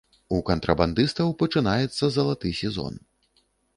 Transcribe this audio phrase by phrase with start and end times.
[0.35, 2.93] У кантрабандыстаў пачынаецца залаты сезон.